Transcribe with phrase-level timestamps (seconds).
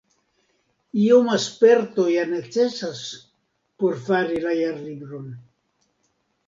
[1.01, 3.05] Ioma sperto ja necesas
[3.83, 5.31] por fari la Jarlibron.